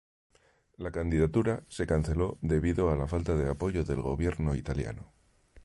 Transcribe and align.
La 0.77 0.89
candidatura 0.91 1.63
se 1.67 1.85
canceló 1.85 2.39
debido 2.41 2.89
a 2.89 2.95
la 2.95 3.05
falta 3.05 3.35
de 3.35 3.47
apoyo 3.47 3.83
del 3.83 4.01
gobierno 4.01 4.55
italiano. 4.55 5.13